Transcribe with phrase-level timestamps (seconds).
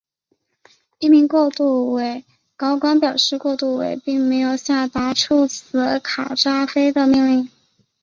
[0.97, 2.25] 一名过渡委
[2.57, 7.49] 高官表示过渡委并没有下达处死卡扎菲的命令。